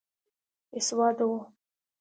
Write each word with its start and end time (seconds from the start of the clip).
بېسواده 0.71 1.23
وو. 1.29 1.39